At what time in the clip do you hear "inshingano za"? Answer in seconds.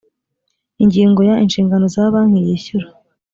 1.43-2.05